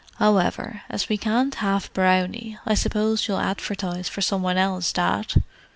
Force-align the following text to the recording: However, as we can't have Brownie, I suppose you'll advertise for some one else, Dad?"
However, 0.15 0.81
as 0.89 1.09
we 1.09 1.17
can't 1.19 1.53
have 1.53 1.93
Brownie, 1.93 2.57
I 2.65 2.73
suppose 2.73 3.27
you'll 3.27 3.37
advertise 3.37 4.09
for 4.09 4.21
some 4.21 4.41
one 4.41 4.57
else, 4.57 4.91
Dad?" 4.91 5.33